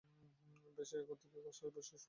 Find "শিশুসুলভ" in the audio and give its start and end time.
1.81-1.99